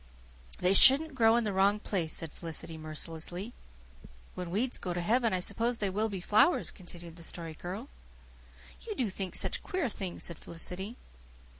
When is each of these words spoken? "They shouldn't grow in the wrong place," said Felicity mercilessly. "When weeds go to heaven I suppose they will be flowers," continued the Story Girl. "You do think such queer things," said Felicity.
"They 0.57 0.73
shouldn't 0.73 1.13
grow 1.13 1.35
in 1.35 1.43
the 1.43 1.53
wrong 1.53 1.79
place," 1.79 2.11
said 2.11 2.31
Felicity 2.33 2.75
mercilessly. 2.75 3.53
"When 4.33 4.49
weeds 4.49 4.79
go 4.79 4.95
to 4.95 4.99
heaven 5.01 5.31
I 5.31 5.39
suppose 5.39 5.77
they 5.77 5.91
will 5.91 6.09
be 6.09 6.19
flowers," 6.21 6.71
continued 6.71 7.17
the 7.17 7.21
Story 7.23 7.53
Girl. 7.53 7.87
"You 8.81 8.95
do 8.95 9.11
think 9.11 9.35
such 9.35 9.61
queer 9.61 9.89
things," 9.89 10.23
said 10.23 10.39
Felicity. 10.39 10.97